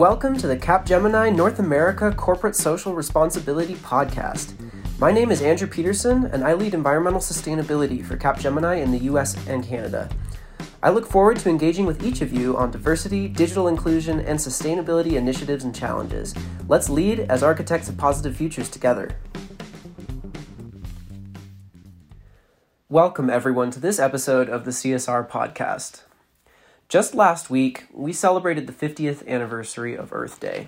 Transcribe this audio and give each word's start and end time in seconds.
Welcome 0.00 0.38
to 0.38 0.46
the 0.46 0.56
Capgemini 0.56 1.36
North 1.36 1.58
America 1.58 2.10
Corporate 2.10 2.56
Social 2.56 2.94
Responsibility 2.94 3.74
Podcast. 3.74 4.54
My 4.98 5.12
name 5.12 5.30
is 5.30 5.42
Andrew 5.42 5.68
Peterson, 5.68 6.24
and 6.24 6.42
I 6.42 6.54
lead 6.54 6.72
environmental 6.72 7.20
sustainability 7.20 8.02
for 8.02 8.16
Capgemini 8.16 8.82
in 8.82 8.92
the 8.92 9.00
US 9.10 9.36
and 9.46 9.62
Canada. 9.62 10.08
I 10.82 10.88
look 10.88 11.06
forward 11.06 11.36
to 11.40 11.50
engaging 11.50 11.84
with 11.84 12.02
each 12.02 12.22
of 12.22 12.32
you 12.32 12.56
on 12.56 12.70
diversity, 12.70 13.28
digital 13.28 13.68
inclusion, 13.68 14.20
and 14.20 14.38
sustainability 14.38 15.16
initiatives 15.16 15.64
and 15.64 15.74
challenges. 15.74 16.34
Let's 16.66 16.88
lead 16.88 17.20
as 17.28 17.42
architects 17.42 17.90
of 17.90 17.98
positive 17.98 18.34
futures 18.34 18.70
together. 18.70 19.18
Welcome, 22.88 23.28
everyone, 23.28 23.70
to 23.72 23.80
this 23.80 23.98
episode 23.98 24.48
of 24.48 24.64
the 24.64 24.70
CSR 24.70 25.28
podcast. 25.28 26.04
Just 26.90 27.14
last 27.14 27.50
week, 27.50 27.86
we 27.92 28.12
celebrated 28.12 28.66
the 28.66 28.72
50th 28.72 29.24
anniversary 29.28 29.96
of 29.96 30.12
Earth 30.12 30.40
Day. 30.40 30.66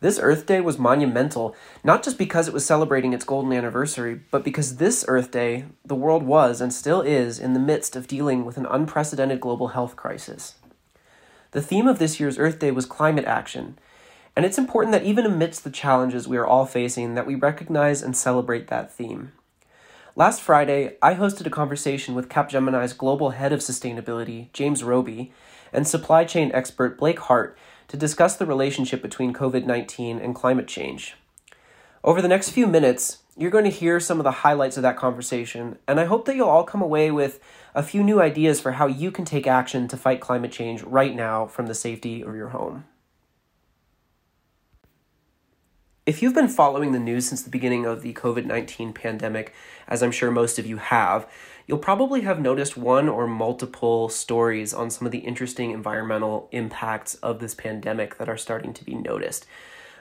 This 0.00 0.18
Earth 0.20 0.46
Day 0.46 0.60
was 0.60 0.80
monumental, 0.80 1.54
not 1.84 2.02
just 2.02 2.18
because 2.18 2.48
it 2.48 2.52
was 2.52 2.66
celebrating 2.66 3.12
its 3.12 3.24
golden 3.24 3.52
anniversary, 3.52 4.20
but 4.32 4.42
because 4.42 4.78
this 4.78 5.04
Earth 5.06 5.30
Day, 5.30 5.66
the 5.84 5.94
world 5.94 6.24
was 6.24 6.60
and 6.60 6.72
still 6.72 7.02
is 7.02 7.38
in 7.38 7.52
the 7.52 7.60
midst 7.60 7.94
of 7.94 8.08
dealing 8.08 8.44
with 8.44 8.56
an 8.56 8.66
unprecedented 8.66 9.40
global 9.40 9.68
health 9.68 9.94
crisis. 9.94 10.56
The 11.52 11.62
theme 11.62 11.86
of 11.86 12.00
this 12.00 12.18
year's 12.18 12.36
Earth 12.36 12.58
Day 12.58 12.72
was 12.72 12.84
climate 12.84 13.24
action, 13.24 13.78
and 14.34 14.44
it's 14.44 14.58
important 14.58 14.90
that 14.90 15.04
even 15.04 15.24
amidst 15.24 15.62
the 15.62 15.70
challenges 15.70 16.26
we 16.26 16.36
are 16.36 16.46
all 16.48 16.66
facing 16.66 17.14
that 17.14 17.28
we 17.28 17.36
recognize 17.36 18.02
and 18.02 18.16
celebrate 18.16 18.66
that 18.66 18.92
theme. 18.92 19.30
Last 20.18 20.40
Friday, 20.40 20.96
I 21.00 21.14
hosted 21.14 21.46
a 21.46 21.50
conversation 21.50 22.16
with 22.16 22.28
Capgemini's 22.28 22.92
global 22.92 23.30
head 23.30 23.52
of 23.52 23.60
sustainability, 23.60 24.52
James 24.52 24.82
Robey, 24.82 25.30
and 25.72 25.86
supply 25.86 26.24
chain 26.24 26.50
expert 26.52 26.98
Blake 26.98 27.20
Hart 27.20 27.56
to 27.86 27.96
discuss 27.96 28.34
the 28.34 28.44
relationship 28.44 29.00
between 29.00 29.32
COVID 29.32 29.64
19 29.64 30.18
and 30.18 30.34
climate 30.34 30.66
change. 30.66 31.14
Over 32.02 32.20
the 32.20 32.26
next 32.26 32.50
few 32.50 32.66
minutes, 32.66 33.18
you're 33.36 33.52
going 33.52 33.62
to 33.62 33.70
hear 33.70 34.00
some 34.00 34.18
of 34.18 34.24
the 34.24 34.42
highlights 34.42 34.76
of 34.76 34.82
that 34.82 34.96
conversation, 34.96 35.78
and 35.86 36.00
I 36.00 36.06
hope 36.06 36.24
that 36.24 36.34
you'll 36.34 36.48
all 36.48 36.64
come 36.64 36.82
away 36.82 37.12
with 37.12 37.38
a 37.72 37.84
few 37.84 38.02
new 38.02 38.20
ideas 38.20 38.60
for 38.60 38.72
how 38.72 38.88
you 38.88 39.12
can 39.12 39.24
take 39.24 39.46
action 39.46 39.86
to 39.86 39.96
fight 39.96 40.20
climate 40.20 40.50
change 40.50 40.82
right 40.82 41.14
now 41.14 41.46
from 41.46 41.68
the 41.68 41.76
safety 41.76 42.22
of 42.22 42.34
your 42.34 42.48
home. 42.48 42.86
If 46.08 46.22
you've 46.22 46.32
been 46.32 46.48
following 46.48 46.92
the 46.92 46.98
news 46.98 47.28
since 47.28 47.42
the 47.42 47.50
beginning 47.50 47.84
of 47.84 48.00
the 48.00 48.14
COVID 48.14 48.46
19 48.46 48.94
pandemic, 48.94 49.52
as 49.86 50.02
I'm 50.02 50.10
sure 50.10 50.30
most 50.30 50.58
of 50.58 50.64
you 50.64 50.78
have, 50.78 51.30
you'll 51.66 51.76
probably 51.76 52.22
have 52.22 52.40
noticed 52.40 52.78
one 52.78 53.10
or 53.10 53.26
multiple 53.26 54.08
stories 54.08 54.72
on 54.72 54.88
some 54.88 55.04
of 55.04 55.12
the 55.12 55.18
interesting 55.18 55.70
environmental 55.70 56.48
impacts 56.50 57.16
of 57.16 57.40
this 57.40 57.54
pandemic 57.54 58.16
that 58.16 58.26
are 58.26 58.38
starting 58.38 58.72
to 58.72 58.84
be 58.86 58.94
noticed. 58.94 59.44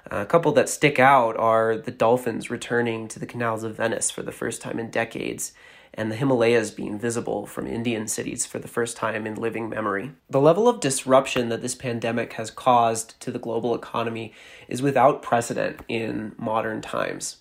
A 0.09 0.25
couple 0.25 0.53
that 0.53 0.69
stick 0.69 0.97
out 0.97 1.35
are 1.35 1.75
the 1.75 1.91
dolphins 1.91 2.50
returning 2.50 3.09
to 3.09 3.19
the 3.19 3.25
canals 3.25 3.63
of 3.66 3.75
Venice 3.75 4.09
for 4.09 4.22
the 4.22 4.31
first 4.31 4.61
time 4.61 4.80
in 4.80 4.89
decades, 4.89 5.52
and 5.98 6.12
the 6.12 6.16
Himalayas 6.16 6.70
being 6.70 7.00
visible 7.00 7.48
from 7.48 7.66
Indian 7.66 8.08
cities 8.08 8.45
for 8.45 8.59
the 8.59 8.67
first 8.67 8.95
time 8.95 9.26
in 9.26 9.34
living 9.34 9.67
memory. 9.67 10.12
The 10.30 10.40
level 10.40 10.70
of 10.70 10.80
disruption 10.80 11.50
that 11.50 11.64
this 11.64 11.73
pandemic 11.73 12.34
has 12.34 12.52
caused 12.52 13.20
to 13.22 13.31
the 13.31 13.40
global 13.40 13.73
economy 13.73 14.31
is 14.68 14.84
without 14.84 15.23
precedent 15.23 15.80
in 15.90 16.36
modern 16.38 16.81
times. 16.81 17.38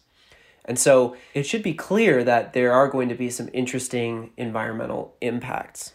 And 0.64 0.78
so 0.78 1.16
it 1.34 1.44
should 1.44 1.62
be 1.62 1.74
clear 1.74 2.24
that 2.24 2.54
there 2.54 2.72
are 2.72 2.88
going 2.88 3.10
to 3.10 3.14
be 3.14 3.30
some 3.30 3.50
interesting 3.52 4.30
environmental 4.38 5.14
impacts. 5.20 5.92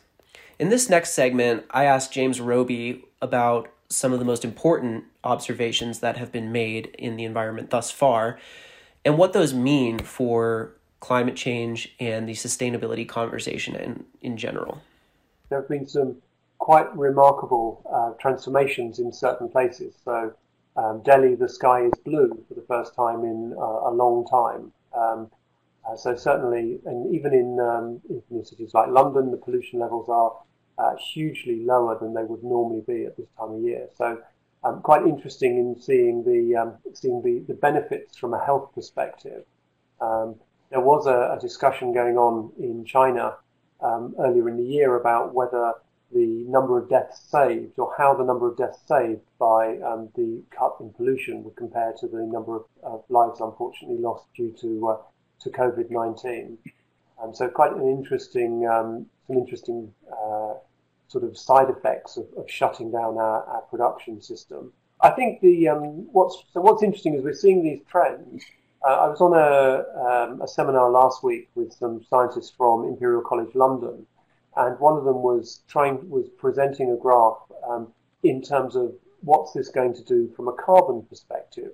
In 0.59 0.70
this 0.70 0.88
next 0.88 1.14
segment, 1.14 1.66
I 1.72 1.86
asked 1.86 2.14
James 2.14 2.39
Robey 2.39 3.04
about 3.22 3.70
some 3.89 4.14
of 4.14 4.20
the 4.20 4.26
most 4.26 4.45
important 4.45 5.05
observations 5.23 5.99
that 5.99 6.17
have 6.17 6.32
been 6.32 6.52
made 6.52 6.95
in 6.98 7.17
the 7.17 7.26
environment 7.26 7.72
thus 7.72 7.92
far 7.92 8.39
and 9.04 9.17
what 9.17 9.33
those 9.33 9.54
mean 9.54 9.99
for 9.99 10.73
climate 11.02 11.36
change 11.36 11.94
and 12.00 12.30
the 12.30 12.34
sustainability 12.34 13.08
conversation 13.08 13.76
in, 13.76 14.06
in 14.22 14.38
general. 14.38 14.82
There 15.50 15.60
have 15.60 15.67
been 15.67 15.88
some 15.88 16.16
quite 16.60 16.95
remarkable 16.95 17.84
uh, 17.92 18.12
transformations 18.22 19.00
in 19.00 19.11
certain 19.11 19.50
places. 19.50 19.95
So 20.06 20.34
um, 20.78 21.02
Delhi, 21.04 21.36
the 21.36 21.50
sky 21.50 21.82
is 21.82 21.92
blue 22.06 22.44
for 22.48 22.54
the 22.54 22.61
first 22.67 22.95
time 22.95 23.23
in 23.23 23.54
uh, 23.58 23.90
a 23.90 23.92
long 23.92 24.26
time. 24.28 24.72
Um, 24.95 25.30
uh, 25.90 25.98
so 25.98 26.16
certainly, 26.16 26.80
and 26.86 27.14
even 27.14 27.34
in, 27.34 27.60
um, 27.60 28.02
in, 28.30 28.45
cities 28.45 28.73
like 28.76 28.90
London, 28.90 29.32
the 29.32 29.38
pollution 29.38 29.80
levels 29.80 30.08
are 30.08 30.34
uh, 30.78 30.95
hugely 30.98 31.66
lower 31.66 31.98
than 32.00 32.14
they 32.14 32.23
would 32.23 32.44
normally 32.44 32.84
be 32.88 33.06
at 33.06 33.17
this 33.17 33.28
time 33.38 33.54
of 33.54 33.61
year. 33.61 33.90
So 33.98 34.22
um, 34.64 34.82
quite 34.82 35.02
interesting 35.08 35.58
in 35.58 35.82
seeing 35.82 36.23
the 36.23 36.56
um, 36.56 36.73
seeing 36.94 37.23
the, 37.23 37.40
the 37.48 37.56
benefits 37.56 38.16
from 38.16 38.36
a 38.36 38.45
health 38.45 38.70
perspective. 38.76 39.44
Um, 40.00 40.36
there 40.71 40.82
was 40.82 41.05
a, 41.05 41.36
a, 41.37 41.39
discussion 41.39 41.93
going 41.93 42.17
on 42.17 42.52
in 42.58 42.86
China 42.86 43.36
earlier 44.20 44.48
in 44.49 44.58
the 44.58 44.64
year 44.64 44.95
about 44.95 45.33
whether 45.33 45.73
the 46.14 46.43
number 46.48 46.77
of 46.77 46.89
deaths 46.89 47.21
saved 47.30 47.77
or 47.80 47.93
how 47.98 48.14
the 48.14 48.23
number 48.23 48.48
of 48.48 48.58
deaths 48.58 48.80
saved 48.87 49.21
by 49.39 49.77
um, 49.80 50.10
the 50.15 50.42
cut 50.52 50.76
in 50.80 50.92
pollution 50.92 51.43
would 51.43 51.55
compare 51.55 51.93
to 51.99 52.08
the 52.08 52.17
number 52.17 52.55
of, 52.55 52.65
of 52.83 53.04
lives 53.10 53.39
unfortunately 53.39 53.98
lost 53.98 54.26
due 54.36 54.52
to 54.60 54.89
uh, 54.89 54.98
to 55.42 55.49
COVID-19. 55.49 56.58
Um, 57.21 57.33
so 57.33 57.48
quite 57.48 57.71
an 57.71 57.87
interesting, 57.87 58.67
um, 58.67 59.05
some 59.27 59.37
interesting 59.37 59.92
uh, 60.11 60.54
sort 61.08 61.23
of 61.23 61.37
side 61.37 61.70
effects 61.70 62.17
of, 62.17 62.27
of 62.37 62.49
shutting 62.49 62.92
down 62.92 63.17
our, 63.17 63.43
our, 63.45 63.61
production 63.61 64.21
system. 64.21 64.71
I 65.02 65.10
think 65.10 65.42
the 65.42 65.70
um, 65.70 66.08
what's 66.11 66.43
so 66.54 66.61
what's 66.61 66.83
interesting 66.83 67.15
is 67.15 67.23
we're 67.23 67.33
seeing 67.33 67.64
these 67.64 67.81
trends. 67.89 68.43
Uh, 68.83 68.95
I 68.95 69.08
was 69.09 69.21
on 69.21 69.33
a, 69.33 70.31
um, 70.33 70.42
a 70.42 70.47
seminar 70.47 70.89
last 70.89 71.23
week 71.23 71.49
with 71.53 71.71
some 71.71 72.03
scientists 72.09 72.52
from 72.58 72.86
Imperial 72.86 73.21
College 73.21 73.53
London, 73.53 74.08
and 74.55 74.80
one 74.80 74.97
of 74.97 75.05
them 75.05 75.21
was 75.21 75.61
trying 75.67 76.09
was 76.09 76.27
presenting 76.39 76.92
a 76.92 76.97
graph 76.97 77.37
um, 77.69 77.93
in 78.23 78.42
terms 78.42 78.75
of 78.75 78.93
what's 79.21 79.53
this 79.53 79.69
going 79.69 79.93
to 79.93 80.03
do 80.03 80.31
from 80.36 80.47
a 80.47 80.53
carbon 80.53 81.03
perspective. 81.03 81.71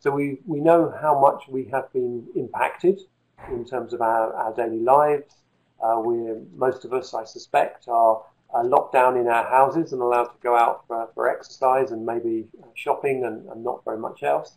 So 0.00 0.10
we, 0.10 0.38
we 0.46 0.60
know 0.60 0.94
how 1.00 1.18
much 1.18 1.44
we 1.48 1.64
have 1.72 1.90
been 1.94 2.26
impacted 2.36 3.00
in 3.48 3.64
terms 3.64 3.94
of 3.94 4.02
our, 4.02 4.34
our 4.34 4.54
daily 4.54 4.80
lives. 4.80 5.34
Uh, 5.82 6.02
we're, 6.04 6.42
most 6.54 6.84
of 6.84 6.92
us, 6.92 7.14
I 7.14 7.24
suspect, 7.24 7.88
are 7.88 8.22
uh, 8.54 8.64
locked 8.64 8.92
down 8.92 9.16
in 9.16 9.28
our 9.28 9.48
houses 9.48 9.92
and 9.94 10.02
allowed 10.02 10.24
to 10.24 10.38
go 10.42 10.56
out 10.56 10.84
for, 10.86 11.08
for 11.14 11.28
exercise 11.28 11.90
and 11.90 12.04
maybe 12.04 12.48
shopping 12.74 13.24
and, 13.24 13.48
and 13.48 13.64
not 13.64 13.82
very 13.84 13.98
much 13.98 14.22
else. 14.22 14.56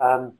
Um, 0.00 0.32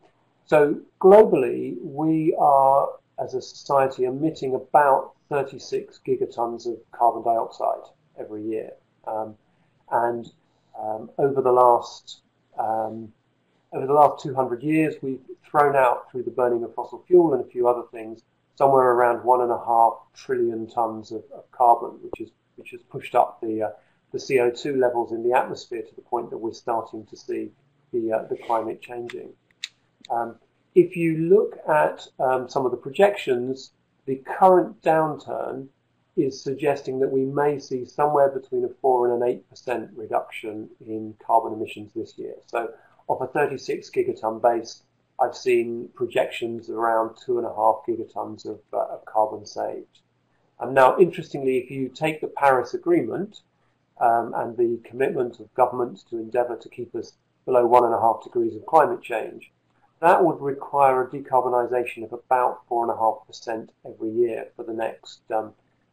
so 0.50 0.81
globally, 1.00 1.77
we 1.81 2.34
are, 2.37 2.88
as 3.22 3.34
a 3.34 3.41
society, 3.41 4.03
emitting 4.03 4.56
about 4.56 5.12
36 5.28 6.00
gigatons 6.05 6.66
of 6.66 6.77
carbon 6.91 7.22
dioxide 7.22 7.88
every 8.19 8.43
year. 8.43 8.72
Um, 9.06 9.37
and 9.93 10.27
um, 10.77 11.09
over 11.19 11.41
the 11.41 11.53
last 11.53 12.22
um, 12.59 13.12
over 13.72 13.87
the 13.87 13.93
last 13.93 14.25
200 14.25 14.65
years, 14.65 14.97
we've 15.03 15.21
thrown 15.49 15.77
out 15.77 16.11
through 16.11 16.25
the 16.25 16.33
burning 16.33 16.65
of 16.65 16.75
fossil 16.75 17.05
fuel 17.06 17.32
and 17.32 17.44
a 17.44 17.49
few 17.49 17.69
other 17.69 17.84
things 17.93 18.25
somewhere 18.56 18.91
around 18.91 19.22
one 19.22 19.43
and 19.43 19.53
a 19.53 19.65
half 19.65 19.93
trillion 20.15 20.67
tons 20.67 21.12
of, 21.12 21.22
of 21.32 21.49
carbon, 21.53 21.91
which 22.03 22.21
is 22.22 22.31
which 22.56 22.72
has 22.72 22.81
pushed 22.91 23.15
up 23.15 23.41
the 23.41 23.62
uh, 23.62 23.71
the 24.11 24.19
CO2 24.19 24.77
levels 24.77 25.12
in 25.12 25.22
the 25.22 25.32
atmosphere 25.32 25.82
to 25.82 25.94
the 25.94 26.03
point 26.03 26.28
that 26.31 26.38
we're 26.38 26.53
starting 26.53 27.06
to 27.06 27.17
see 27.17 27.53
the 27.93 28.12
uh, 28.12 28.25
the 28.25 28.37
climate 28.37 28.82
changing. 28.82 29.32
Um, 30.10 30.37
if 30.75 30.97
you 30.97 31.16
look 31.19 31.59
at 31.69 32.06
um, 32.19 32.48
some 32.48 32.65
of 32.65 32.71
the 32.71 32.76
projections, 32.76 33.72
the 34.06 34.16
current 34.16 34.81
downturn 34.82 35.69
is 36.17 36.43
suggesting 36.43 36.99
that 37.00 37.11
we 37.11 37.25
may 37.25 37.58
see 37.58 37.84
somewhere 37.84 38.29
between 38.29 38.64
a 38.64 38.69
4 38.81 39.12
and 39.12 39.23
an 39.23 39.43
8% 39.50 39.90
reduction 39.94 40.69
in 40.87 41.14
carbon 41.25 41.52
emissions 41.52 41.93
this 41.94 42.19
year. 42.19 42.34
So, 42.46 42.73
off 43.08 43.20
a 43.20 43.26
36 43.26 43.90
gigaton 43.90 44.40
base, 44.40 44.82
I've 45.20 45.37
seen 45.37 45.88
projections 45.94 46.70
around 46.70 47.11
2.5 47.11 47.84
gigatons 47.87 48.46
of, 48.46 48.61
uh, 48.73 48.94
of 48.94 49.05
carbon 49.05 49.44
saved. 49.44 50.00
And 50.58 50.75
now, 50.75 50.99
interestingly, 50.99 51.58
if 51.58 51.70
you 51.70 51.88
take 51.88 52.20
the 52.20 52.29
Paris 52.29 52.75
Agreement 52.75 53.40
um, 54.00 54.32
and 54.34 54.56
the 54.56 54.81
commitment 54.84 55.40
of 55.40 55.52
governments 55.55 56.02
to 56.05 56.19
endeavour 56.19 56.56
to 56.56 56.69
keep 56.69 56.94
us 56.94 57.12
below 57.44 57.67
1.5 57.67 58.25
degrees 58.25 58.55
of 58.55 58.67
climate 58.67 59.02
change, 59.02 59.52
that 60.00 60.25
would 60.25 60.41
require 60.41 61.02
a 61.02 61.11
decarbonisation 61.11 62.05
of 62.05 62.12
about 62.12 62.67
4.5% 62.69 63.69
every 63.87 64.11
year 64.11 64.49
for 64.56 64.64
the 64.64 64.73
next 64.73 65.20
um, 65.31 65.52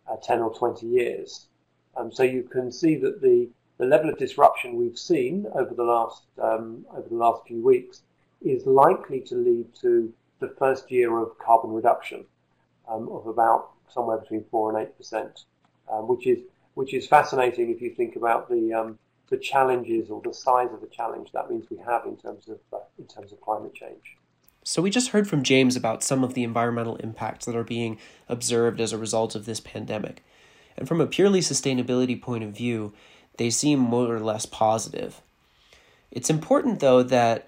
uh, 0.10 0.16
10 0.24 0.40
or 0.40 0.54
20 0.54 0.86
years. 0.88 1.48
Um, 1.96 2.12
so 2.12 2.24
you 2.24 2.44
can 2.44 2.72
see 2.72 2.96
that 2.96 3.22
the, 3.22 3.50
the 3.78 3.86
level 3.86 4.10
of 4.10 4.18
disruption 4.18 4.78
we've 4.78 4.98
seen 4.98 5.46
over 5.54 5.74
the 5.74 5.84
last 5.84 6.24
um, 6.42 6.86
over 6.96 7.10
the 7.10 7.16
last 7.16 7.42
few 7.48 7.62
weeks 7.62 8.02
is 8.42 8.66
likely 8.66 9.20
to 9.22 9.36
lead 9.36 9.66
to 9.82 10.14
the 10.40 10.50
first 10.60 10.90
year 10.92 11.18
of 11.18 11.38
carbon 11.40 11.72
reduction 11.72 12.24
um, 12.88 13.10
of 13.10 13.28
about 13.28 13.72
somewhere 13.90 14.18
between 14.18 14.46
four 14.52 14.70
and 14.70 14.88
eight 14.88 14.96
percent, 14.98 15.46
um, 15.92 16.08
which 16.08 16.28
is 16.28 16.40
which 16.76 16.94
is 16.94 17.08
fascinating 17.08 17.72
if 17.72 17.82
you 17.82 17.90
think 17.90 18.16
about 18.16 18.50
the 18.50 18.72
um, 18.74 19.00
the 19.30 19.38
challenges 19.38 20.10
or 20.10 20.22
the 20.22 20.34
size 20.34 20.70
of 20.72 20.80
the 20.80 20.88
challenge 20.88 21.32
that 21.34 21.50
means 21.50 21.66
we 21.70 21.78
have 21.78 22.06
in 22.06 22.16
terms 22.16 22.48
of 22.48 22.60
uh, 22.72 22.78
terms 23.08 23.32
of 23.32 23.42
climate 23.42 23.74
change. 23.74 24.18
So 24.64 24.82
we 24.82 24.90
just 24.90 25.10
heard 25.10 25.30
from 25.30 25.44
James 25.44 25.76
about 25.76 26.04
some 26.04 26.24
of 26.24 26.34
the 26.34 26.44
environmental 26.44 26.98
impacts 26.98 27.46
that 27.46 27.56
are 27.56 27.64
being 27.64 27.98
observed 28.28 28.82
as 28.82 28.92
a 28.92 28.98
result 28.98 29.34
of 29.34 29.46
this 29.46 29.62
pandemic. 29.62 30.24
And 30.78 30.88
from 30.88 31.00
a 31.00 31.08
purely 31.08 31.40
sustainability 31.40 32.22
point 32.22 32.44
of 32.44 32.52
view, 32.56 32.94
they 33.38 33.50
seem 33.50 33.80
more 33.80 34.14
or 34.14 34.20
less 34.20 34.46
positive. 34.46 35.22
It's 36.12 36.30
important 36.30 36.80
though 36.80 37.02
that 37.04 37.48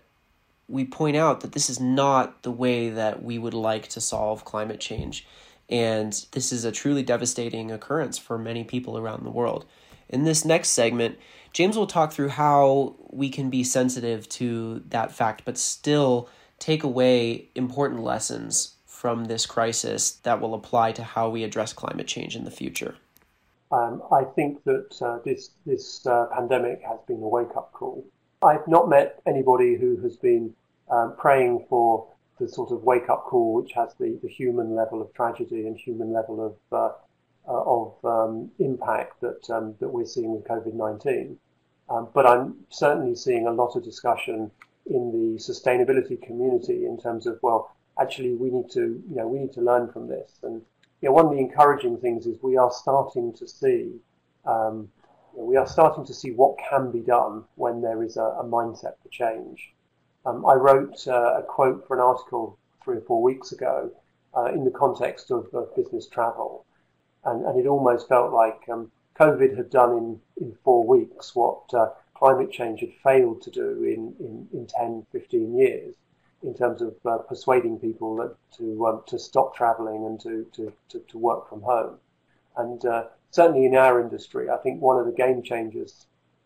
we 0.69 0.85
point 0.85 1.17
out 1.17 1.41
that 1.41 1.51
this 1.51 1.69
is 1.69 1.79
not 1.79 2.43
the 2.43 2.51
way 2.51 2.89
that 2.89 3.23
we 3.23 3.37
would 3.37 3.53
like 3.53 3.87
to 3.89 3.99
solve 3.99 4.45
climate 4.45 4.79
change. 4.79 5.25
And 5.67 6.13
this 6.31 6.51
is 6.51 6.63
a 6.63 6.71
truly 6.71 7.03
devastating 7.03 7.71
occurrence 7.71 8.17
for 8.17 8.37
many 8.37 8.63
people 8.63 8.97
around 8.97 9.25
the 9.25 9.31
world. 9.31 9.65
In 10.07 10.23
this 10.23 10.45
next 10.45 10.69
segment, 10.69 11.17
James 11.53 11.77
will 11.77 11.87
talk 11.87 12.13
through 12.13 12.29
how 12.29 12.95
we 13.09 13.29
can 13.29 13.49
be 13.49 13.63
sensitive 13.63 14.29
to 14.29 14.83
that 14.89 15.11
fact, 15.11 15.43
but 15.45 15.57
still 15.57 16.29
take 16.59 16.83
away 16.83 17.49
important 17.55 18.03
lessons 18.03 18.75
from 18.85 19.25
this 19.25 19.45
crisis 19.45 20.11
that 20.11 20.41
will 20.41 20.53
apply 20.53 20.91
to 20.91 21.03
how 21.03 21.29
we 21.29 21.43
address 21.43 21.73
climate 21.73 22.07
change 22.07 22.35
in 22.35 22.43
the 22.43 22.51
future. 22.51 22.95
Um, 23.71 24.01
I 24.11 24.23
think 24.23 24.63
that 24.63 25.01
uh, 25.01 25.19
this 25.23 25.51
this 25.65 26.05
uh, 26.05 26.25
pandemic 26.33 26.81
has 26.81 26.99
been 27.07 27.21
a 27.21 27.27
wake 27.27 27.55
up 27.55 27.71
call. 27.71 28.03
I've 28.41 28.67
not 28.67 28.89
met 28.89 29.21
anybody 29.25 29.75
who 29.75 29.97
has 30.01 30.17
been 30.17 30.53
um, 30.89 31.15
praying 31.17 31.65
for 31.69 32.07
the 32.39 32.47
sort 32.47 32.71
of 32.71 32.83
wake 32.83 33.09
up 33.09 33.25
call, 33.25 33.53
which 33.53 33.73
has 33.73 33.93
the, 33.99 34.17
the 34.21 34.29
human 34.29 34.75
level 34.75 35.01
of 35.01 35.13
tragedy 35.13 35.67
and 35.67 35.77
human 35.77 36.11
level 36.11 36.45
of 36.45 36.55
uh, 36.71 36.95
of 37.53 37.93
um, 38.05 38.51
impact 38.59 39.21
that 39.21 39.49
um, 39.49 39.75
that 39.79 39.89
we're 39.89 40.05
seeing 40.05 40.31
with 40.33 40.45
COVID 40.45 40.73
nineteen. 40.73 41.37
Um, 41.89 42.07
but 42.13 42.25
I'm 42.25 42.55
certainly 42.69 43.15
seeing 43.15 43.47
a 43.47 43.51
lot 43.51 43.75
of 43.75 43.83
discussion 43.83 44.51
in 44.85 45.11
the 45.11 45.39
sustainability 45.39 46.21
community 46.21 46.85
in 46.85 46.99
terms 46.99 47.25
of 47.25 47.39
well, 47.41 47.75
actually 47.99 48.35
we 48.35 48.49
need 48.49 48.69
to 48.71 49.01
you 49.09 49.15
know 49.15 49.27
we 49.27 49.39
need 49.39 49.53
to 49.53 49.61
learn 49.61 49.91
from 49.91 50.07
this. 50.07 50.39
And 50.43 50.61
you 51.01 51.09
know, 51.09 51.13
one 51.13 51.25
of 51.25 51.31
the 51.31 51.39
encouraging 51.39 51.97
things 51.97 52.25
is 52.25 52.37
we 52.41 52.57
are 52.57 52.71
starting 52.71 53.33
to 53.33 53.47
see 53.47 53.93
um, 54.45 54.89
we 55.35 55.55
are 55.57 55.67
starting 55.67 56.05
to 56.05 56.13
see 56.13 56.31
what 56.31 56.57
can 56.69 56.91
be 56.91 56.99
done 56.99 57.43
when 57.55 57.81
there 57.81 58.03
is 58.03 58.17
a, 58.17 58.23
a 58.23 58.43
mindset 58.43 58.93
for 59.01 59.09
change. 59.09 59.73
Um, 60.25 60.45
I 60.45 60.53
wrote 60.53 61.07
uh, 61.07 61.39
a 61.39 61.43
quote 61.43 61.87
for 61.87 61.95
an 61.95 62.01
article 62.01 62.57
three 62.83 62.97
or 62.97 63.01
four 63.01 63.21
weeks 63.21 63.51
ago 63.51 63.91
uh, 64.35 64.45
in 64.45 64.63
the 64.63 64.71
context 64.71 65.31
of, 65.31 65.47
of 65.53 65.75
business 65.75 66.07
travel, 66.07 66.65
and, 67.25 67.45
and, 67.45 67.59
it 67.59 67.67
almost 67.67 68.07
felt 68.07 68.31
like 68.31 68.61
um, 68.71 68.91
COVID 69.19 69.57
had 69.57 69.69
done 69.69 69.91
in, 69.91 70.21
in 70.41 70.57
four 70.63 70.85
weeks 70.85 71.35
what 71.35 71.61
uh, 71.73 71.89
climate 72.15 72.51
change 72.51 72.81
had 72.81 72.93
failed 73.03 73.41
to 73.41 73.51
do 73.51 73.83
in, 73.83 74.13
in, 74.19 74.47
in 74.53 74.67
10, 74.67 75.05
15 75.11 75.57
years 75.57 75.95
in 76.43 76.53
terms 76.53 76.81
of 76.81 76.95
uh, 77.05 77.17
persuading 77.17 77.79
people 77.79 78.15
that, 78.15 78.35
to 78.57 78.85
um, 78.85 79.01
to 79.07 79.19
stop 79.19 79.55
travelling 79.55 80.05
and 80.05 80.19
to, 80.21 80.45
to, 80.53 80.71
to, 80.89 80.99
to, 81.09 81.17
work 81.17 81.49
from 81.49 81.61
home. 81.61 81.97
And 82.55 82.83
uh, 82.85 83.05
certainly 83.31 83.65
in 83.65 83.75
our 83.75 83.99
industry, 83.99 84.49
I 84.49 84.57
think 84.57 84.81
one 84.81 84.97
of 84.99 85.05
the 85.05 85.11
game 85.11 85.43
changers 85.43 86.05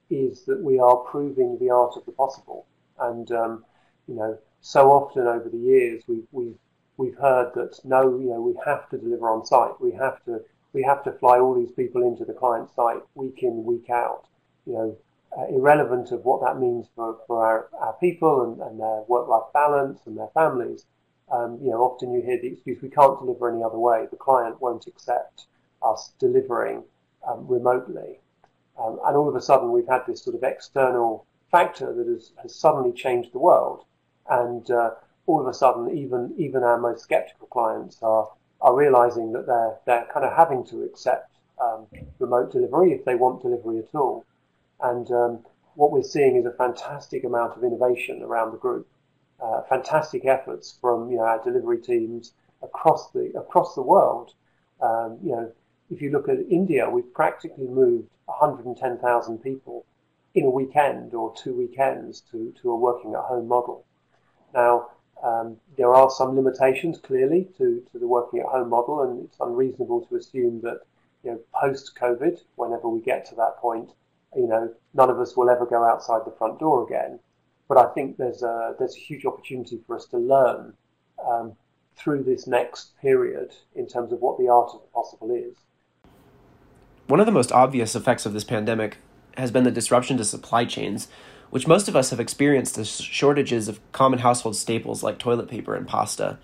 is 0.10 0.46
that 0.46 0.62
we 0.62 0.80
are 0.80 0.98
proving 0.98 1.58
the 1.60 1.70
art 1.70 1.96
of 1.96 2.06
the 2.06 2.12
possible. 2.12 2.66
And 3.00 3.32
um, 3.32 3.66
you 4.08 4.16
know, 4.16 4.38
so 4.62 4.92
often 4.92 5.28
over 5.28 5.50
the 5.50 5.58
years 5.58 6.04
we've 6.08 6.28
we've 6.32 6.58
we've 6.98 7.18
heard 7.18 7.54
that 7.56 7.80
no, 7.84 8.18
you 8.18 8.30
know, 8.30 8.42
we 8.42 8.56
have 8.66 8.90
to 8.90 8.98
deliver 8.98 9.30
on 9.30 9.46
site. 9.46 9.80
We 9.80 9.92
have 9.92 10.24
to 10.26 10.42
we 10.74 10.84
have 10.84 11.04
to 11.04 11.12
fly 11.12 11.40
all 11.40 11.54
these 11.54 11.72
people 11.72 12.02
into 12.02 12.26
the 12.26 12.34
client 12.34 12.70
site 12.76 13.02
week 13.16 13.44
in 13.44 13.64
week 13.64 13.90
out. 13.90 14.26
You 14.66 14.74
know, 14.74 14.98
uh, 15.38 15.46
irrelevant 15.48 16.12
of 16.12 16.26
what 16.26 16.42
that 16.42 16.60
means 16.60 16.88
for, 16.96 17.18
for 17.28 17.46
our, 17.46 17.70
our 17.80 17.94
people 17.94 18.44
and, 18.44 18.62
and 18.62 18.80
their 18.80 19.04
work 19.08 19.28
life 19.28 19.52
balance 19.54 20.02
and 20.06 20.18
their 20.18 20.30
families. 20.34 20.86
Um, 21.32 21.60
you 21.62 21.72
know, 21.72 21.82
often 21.82 22.14
you 22.14 22.22
hear 22.22 22.40
the 22.40 22.48
excuse 22.48 22.82
we 22.82 22.90
can't 22.90 23.20
deliver 23.20 23.50
any 23.50 23.64
other 23.64 23.80
way. 23.80 24.08
The 24.10 24.18
client 24.18 24.62
won't 24.62 24.88
accept 24.88 25.46
us 25.82 26.14
delivering 26.20 26.84
um, 27.28 27.48
remotely. 27.48 28.20
Um, 28.78 29.00
and 29.06 29.16
all 29.16 29.30
of 29.30 29.36
a 29.36 29.42
sudden, 29.42 29.72
we've 29.72 29.88
had 29.88 30.06
this 30.08 30.24
sort 30.24 30.36
of 30.36 30.44
external 30.44 31.26
factor 31.52 31.94
that 31.94 32.08
has, 32.08 32.32
has 32.42 32.56
suddenly 32.56 32.92
changed 32.92 33.34
the 33.34 33.40
world. 33.40 33.86
And 34.30 34.70
uh, 34.72 34.92
all 35.26 35.40
of 35.40 35.48
a 35.48 35.54
sudden, 35.54 35.96
even 35.98 36.34
even 36.38 36.64
our 36.64 36.78
most 36.78 37.04
skeptical 37.04 37.48
clients 37.48 38.02
are 38.02 38.30
are 38.64 38.76
realizing 38.76 39.34
that 39.34 39.46
they're 39.46 39.78
they're 39.86 40.08
kind 40.12 40.26
of 40.26 40.36
having 40.36 40.66
to 40.68 40.84
accept 40.84 41.30
um, 41.62 41.86
remote 42.20 42.52
delivery 42.52 42.94
if 42.94 43.06
they 43.06 43.16
want 43.16 43.42
delivery 43.42 43.78
at 43.80 43.94
all. 43.94 44.26
And 44.82 45.10
um, 45.12 45.40
what 45.76 45.92
we're 45.92 46.04
seeing 46.04 46.38
is 46.38 46.46
a 46.46 46.52
fantastic 46.52 47.24
amount 47.24 47.58
of 47.58 47.64
innovation 47.64 48.24
around 48.24 48.52
the 48.52 48.58
group, 48.58 48.88
uh, 49.42 49.62
fantastic 49.70 50.26
efforts 50.26 50.78
from 50.82 51.12
you 51.12 51.18
know 51.18 51.24
our 51.24 51.44
delivery 51.44 51.80
teams 51.80 52.34
across 52.64 53.12
the 53.12 53.34
across 53.38 53.76
the 53.76 53.82
world. 53.82 54.34
Um, 54.82 55.20
you 55.22 55.32
know, 55.32 55.52
if 55.92 56.02
you 56.02 56.12
look 56.12 56.28
at 56.28 56.40
India, 56.50 56.90
we've 56.90 57.14
practically 57.14 57.68
moved 57.68 58.10
110,000 58.26 59.38
people 59.40 59.86
in 60.36 60.46
a 60.46 60.50
weekend 60.50 61.14
or 61.14 61.34
two 61.36 61.54
weekends 61.54 62.22
to, 62.32 62.54
to 62.62 62.72
a 62.72 62.76
working 62.76 63.14
at 63.14 63.22
home 63.22 63.48
model. 63.48 63.86
Now, 64.54 64.90
um, 65.24 65.58
there 65.78 65.94
are 65.94 66.10
some 66.10 66.36
limitations 66.36 67.00
clearly 67.00 67.48
to, 67.58 67.82
to 67.92 68.00
the 68.00 68.08
working 68.08 68.42
at 68.42 68.46
home 68.46 68.70
model, 68.70 69.02
and 69.04 69.26
it's 69.26 69.38
unreasonable 69.40 70.06
to 70.08 70.16
assume 70.16 70.62
that 70.62 70.82
you 71.24 71.32
know 71.32 71.40
post 71.60 71.98
COVID, 72.00 72.42
whenever 72.56 72.90
we 72.90 73.02
get 73.02 73.26
to 73.30 73.36
that 73.36 73.58
point, 73.58 73.92
you 74.36 74.48
know 74.48 74.74
none 74.94 75.10
of 75.10 75.20
us 75.20 75.38
will 75.38 75.50
ever 75.50 75.66
go 75.66 75.84
outside 75.84 76.22
the 76.26 76.36
front 76.38 76.60
door 76.60 76.86
again. 76.86 77.20
But 77.70 77.78
I 77.78 77.94
think 77.94 78.18
there's 78.18 78.44
a 78.44 78.76
there's 78.78 78.96
a 78.96 79.00
huge 79.00 79.26
opportunity 79.26 79.80
for 79.88 79.96
us 79.96 80.06
to 80.08 80.18
learn 80.18 80.74
um, 81.26 81.54
through 81.96 82.24
this 82.24 82.46
next 82.46 82.98
period 83.00 83.54
in 83.76 83.88
terms 83.88 84.12
of 84.12 84.20
what 84.20 84.38
the 84.38 84.50
art 84.50 84.72
of 84.74 84.82
the 84.82 84.88
possible 84.88 85.32
is. 85.32 85.56
One 87.08 87.20
of 87.20 87.26
the 87.26 87.32
most 87.32 87.52
obvious 87.52 87.96
effects 87.96 88.26
of 88.26 88.34
this 88.34 88.44
pandemic 88.44 88.98
has 89.38 89.52
been 89.52 89.64
the 89.64 89.72
disruption 89.72 90.18
to 90.18 90.26
supply 90.26 90.66
chains, 90.66 91.08
which 91.54 91.68
most 91.68 91.88
of 91.88 91.96
us 91.96 92.10
have 92.10 92.20
experienced 92.20 92.80
as 92.80 93.00
shortages 93.00 93.68
of 93.68 93.80
common 93.92 94.18
household 94.18 94.56
staples 94.56 95.04
like 95.04 95.20
toilet 95.20 95.48
paper 95.48 95.76
and 95.76 95.88
pasta. 95.88 96.40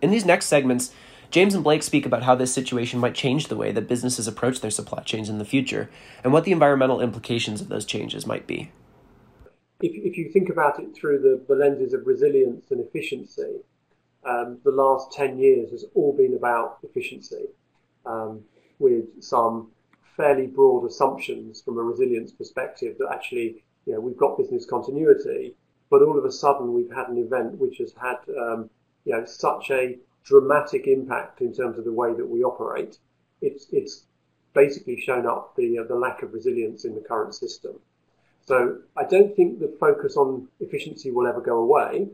In 0.00 0.12
these 0.12 0.24
next 0.24 0.46
segments, 0.46 0.92
James 1.32 1.52
and 1.52 1.64
Blake 1.64 1.82
speak 1.82 2.06
about 2.06 2.22
how 2.22 2.36
this 2.36 2.54
situation 2.54 3.00
might 3.00 3.16
change 3.16 3.48
the 3.48 3.56
way 3.56 3.72
that 3.72 3.88
businesses 3.88 4.28
approach 4.28 4.60
their 4.60 4.70
supply 4.70 5.02
chains 5.02 5.28
in 5.28 5.38
the 5.38 5.44
future 5.44 5.90
and 6.22 6.32
what 6.32 6.44
the 6.44 6.52
environmental 6.52 7.00
implications 7.00 7.60
of 7.60 7.68
those 7.68 7.84
changes 7.84 8.24
might 8.24 8.46
be. 8.46 8.70
If, 9.80 9.90
if 9.96 10.16
you 10.16 10.30
think 10.30 10.48
about 10.48 10.78
it 10.78 10.94
through 10.94 11.22
the, 11.22 11.44
the 11.48 11.58
lenses 11.58 11.92
of 11.92 12.06
resilience 12.06 12.70
and 12.70 12.80
efficiency, 12.80 13.56
um, 14.24 14.58
the 14.62 14.70
last 14.70 15.10
10 15.10 15.40
years 15.40 15.72
has 15.72 15.86
all 15.96 16.16
been 16.16 16.34
about 16.34 16.78
efficiency, 16.84 17.46
um, 18.06 18.44
with 18.78 19.06
some 19.20 19.72
fairly 20.16 20.46
broad 20.46 20.86
assumptions 20.86 21.62
from 21.62 21.78
a 21.78 21.82
resilience 21.82 22.30
perspective 22.30 22.94
that 23.00 23.08
actually, 23.12 23.64
you 23.86 23.92
know, 23.92 24.00
we've 24.00 24.16
got 24.16 24.36
business 24.36 24.66
continuity, 24.66 25.54
but 25.90 26.02
all 26.02 26.18
of 26.18 26.24
a 26.24 26.32
sudden 26.32 26.74
we've 26.74 26.94
had 26.94 27.08
an 27.08 27.18
event 27.18 27.58
which 27.58 27.78
has 27.78 27.94
had, 28.00 28.16
um, 28.36 28.68
you 29.04 29.12
know, 29.12 29.24
such 29.24 29.70
a 29.70 29.96
dramatic 30.24 30.86
impact 30.88 31.40
in 31.40 31.54
terms 31.54 31.78
of 31.78 31.84
the 31.84 31.92
way 31.92 32.12
that 32.12 32.28
we 32.28 32.42
operate. 32.42 32.98
It's 33.40 33.66
it's 33.70 34.04
basically 34.52 35.00
shown 35.00 35.26
up 35.26 35.54
the 35.56 35.78
uh, 35.78 35.84
the 35.84 35.94
lack 35.94 36.22
of 36.22 36.34
resilience 36.34 36.84
in 36.84 36.94
the 36.94 37.00
current 37.00 37.34
system. 37.34 37.78
So 38.44 38.78
I 38.96 39.04
don't 39.04 39.34
think 39.36 39.60
the 39.60 39.76
focus 39.80 40.16
on 40.16 40.48
efficiency 40.60 41.10
will 41.10 41.26
ever 41.26 41.40
go 41.40 41.58
away. 41.58 42.08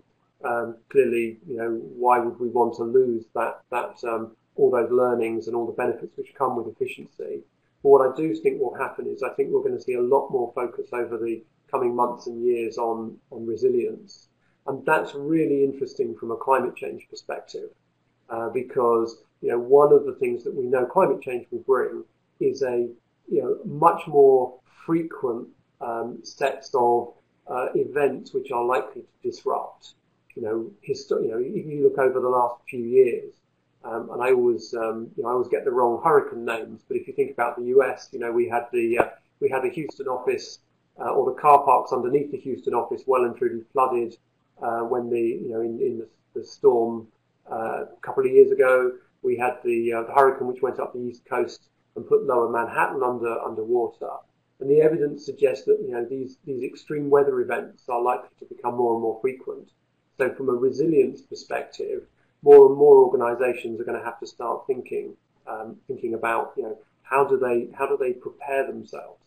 Um, 0.45 0.77
clearly, 0.91 1.39
you 1.47 1.57
know, 1.57 1.71
why 1.97 2.19
would 2.19 2.39
we 2.41 2.49
want 2.49 2.75
to 2.77 2.85
lose 2.85 3.25
that 3.35 3.61
that 3.71 3.97
um, 4.05 4.37
all 4.57 4.71
those 4.71 4.91
learnings 4.91 5.47
and 5.47 5.57
all 5.57 5.67
the 5.67 5.73
benefits 5.73 6.17
which 6.17 6.35
come 6.35 6.57
with 6.57 6.67
efficiency? 6.69 7.43
But 7.83 7.89
what 7.89 8.13
I 8.13 8.15
do 8.17 8.35
think 8.35 8.61
will 8.61 8.75
happen 8.75 9.07
is 9.07 9.23
I 9.23 9.31
think 9.31 9.51
we're 9.51 9.63
going 9.63 9.77
to 9.77 9.81
see 9.81 9.95
a 9.95 10.03
lot 10.03 10.31
more 10.31 10.53
focus 10.55 10.91
over 10.93 11.17
the 11.17 11.43
coming 11.73 11.97
months 11.97 12.27
and 12.27 12.45
years 12.45 12.79
on, 12.79 13.17
on 13.33 13.47
resilience. 13.47 14.29
And 14.67 14.85
that's 14.87 15.15
really 15.15 15.65
interesting 15.65 16.15
from 16.15 16.31
a 16.31 16.37
climate 16.37 16.77
change 16.77 17.09
perspective, 17.11 17.71
uh, 18.31 18.51
because 18.51 19.23
you 19.41 19.49
know 19.51 19.59
one 19.59 19.93
of 19.93 20.05
the 20.05 20.15
things 20.15 20.45
that 20.45 20.55
we 20.55 20.67
know 20.67 20.87
climate 20.87 21.21
change 21.21 21.47
will 21.51 21.61
bring 21.61 22.05
is 22.39 22.63
a 22.63 22.89
you 23.29 23.43
know 23.43 23.59
much 23.65 24.07
more 24.07 24.55
frequent 24.87 25.49
um, 25.81 26.19
sets 26.23 26.71
of 26.75 27.13
uh, 27.49 27.69
events 27.75 28.33
which 28.33 28.53
are 28.53 28.65
likely 28.65 29.03
to 29.03 29.31
disrupt. 29.31 29.95
You 30.37 30.43
know, 30.43 30.71
histo- 30.89 31.23
you 31.23 31.31
know, 31.33 31.39
if 31.39 31.67
you 31.67 31.83
look 31.83 31.99
over 31.99 32.21
the 32.21 32.29
last 32.29 32.63
few 32.69 32.85
years, 32.85 33.35
um, 33.85 34.11
and 34.13 34.23
I 34.23 34.33
always, 34.33 34.73
um, 34.75 35.11
you 35.17 35.25
know, 35.25 35.29
I 35.29 35.33
always 35.33 35.49
get 35.49 35.65
the 35.65 35.73
wrong 35.73 36.01
hurricane 36.03 36.45
names. 36.45 36.83
But 36.87 36.97
if 36.99 37.09
you 37.09 37.15
think 37.15 37.33
about 37.33 37.57
the 37.59 37.65
US, 37.77 38.09
you 38.13 38.21
know, 38.21 38.31
we 38.31 38.49
had 38.49 38.67
the 38.73 38.99
uh, 38.99 39.09
we 39.41 39.51
had 39.51 39.63
the 39.63 39.71
Houston 39.71 40.07
office 40.07 40.61
uh, 41.01 41.11
or 41.11 41.33
the 41.33 41.41
car 41.41 41.65
parks 41.65 41.93
underneath 41.93 42.31
the 42.31 42.39
Houston 42.39 42.75
office 42.75 43.03
well 43.07 43.25
and 43.25 43.37
truly 43.37 43.63
flooded 43.73 44.17
uh, 44.63 44.81
when 44.81 45.11
the 45.11 45.21
you 45.21 45.51
know 45.51 45.61
in, 45.61 45.81
in 45.81 45.99
the, 45.99 46.09
the 46.35 46.45
storm 46.45 47.09
uh, 47.51 47.85
a 47.85 48.01
couple 48.01 48.25
of 48.25 48.31
years 48.31 48.51
ago. 48.51 48.93
We 49.23 49.37
had 49.37 49.59
the, 49.65 49.93
uh, 49.93 50.03
the 50.03 50.13
hurricane 50.13 50.49
which 50.49 50.63
went 50.63 50.81
up 50.81 50.93
the 50.93 50.99
east 50.99 51.25
coast 51.25 51.69
and 51.95 52.07
put 52.07 52.25
lower 52.25 52.51
Manhattan 52.51 53.03
under 53.03 53.39
underwater. 53.41 54.11
And 54.59 54.71
the 54.71 54.81
evidence 54.81 55.25
suggests 55.25 55.65
that 55.67 55.79
you 55.81 55.91
know 55.93 56.05
these 56.05 56.39
these 56.45 56.63
extreme 56.63 57.11
weather 57.11 57.41
events 57.41 57.89
are 57.89 58.01
likely 58.01 58.31
to 58.39 58.55
become 58.55 58.77
more 58.77 58.95
and 58.95 59.03
more 59.03 59.19
frequent. 59.21 59.71
So 60.19 60.33
from 60.35 60.49
a 60.49 60.53
resilience 60.53 61.23
perspective, 61.23 62.07
more 62.43 62.69
and 62.69 62.77
more 62.77 62.99
organisations 62.99 63.81
are 63.81 63.85
going 63.85 63.99
to 63.99 64.05
have 64.05 64.21
to 64.21 64.27
start 64.27 64.67
thinking 64.67 65.17
um, 65.47 65.77
thinking 65.87 66.15
about 66.15 66.53
you 66.57 66.63
know 66.63 66.79
how 67.03 67.25
do 67.25 67.39
they 67.39 67.69
how 67.77 67.87
do 67.87 67.97
they 67.97 68.13
prepare 68.13 68.67
themselves. 68.67 69.21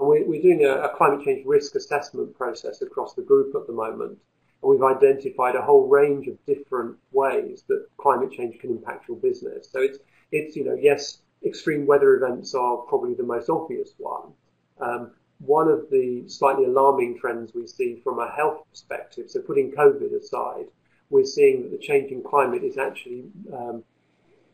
We're 0.00 0.42
doing 0.42 0.64
a, 0.64 0.82
a 0.82 0.96
climate 0.96 1.24
change 1.24 1.46
risk 1.46 1.74
assessment 1.74 2.36
process 2.36 2.82
across 2.82 3.14
the 3.14 3.22
group 3.22 3.54
at 3.54 3.66
the 3.66 3.72
moment. 3.72 4.18
And 4.62 4.70
we've 4.70 4.82
identified 4.82 5.54
a 5.54 5.62
whole 5.62 5.86
range 5.88 6.26
of 6.26 6.44
different 6.46 6.96
ways 7.12 7.64
that 7.68 7.86
climate 7.96 8.32
change 8.32 8.58
can 8.58 8.70
impact 8.70 9.08
your 9.08 9.16
business. 9.16 9.68
So 9.70 9.80
it's, 9.80 9.98
it's, 10.32 10.56
you 10.56 10.64
know, 10.64 10.76
yes, 10.80 11.18
extreme 11.44 11.86
weather 11.86 12.14
events 12.14 12.54
are 12.54 12.78
probably 12.78 13.14
the 13.14 13.22
most 13.22 13.48
obvious 13.48 13.90
one. 13.98 14.32
Um, 14.80 15.12
one 15.38 15.68
of 15.68 15.88
the 15.90 16.24
slightly 16.28 16.64
alarming 16.64 17.18
trends 17.18 17.54
we 17.54 17.66
see 17.66 18.00
from 18.02 18.18
a 18.18 18.30
health 18.30 18.64
perspective, 18.70 19.30
so 19.30 19.40
putting 19.40 19.70
COVID 19.70 20.12
aside, 20.12 20.66
we're 21.10 21.24
seeing 21.24 21.62
that 21.62 21.70
the 21.70 21.78
changing 21.78 22.22
climate 22.22 22.64
is 22.64 22.76
actually 22.76 23.24
um, 23.52 23.84